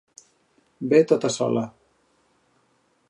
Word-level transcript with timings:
Ve 0.93 1.01
tota 1.11 1.31
sola. 1.37 1.65